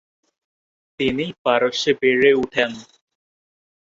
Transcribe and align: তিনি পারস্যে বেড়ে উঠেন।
তিনি 0.99 1.25
পারস্যে 1.43 1.91
বেড়ে 2.01 2.31
উঠেন। 2.33 2.71